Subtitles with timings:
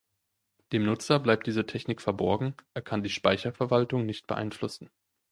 [0.71, 4.89] Dem Nutzer bleibt diese Technik verborgen, er kann die Speicherverwaltung nicht beeinflussen.